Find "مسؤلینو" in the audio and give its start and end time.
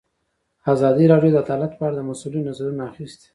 2.09-2.47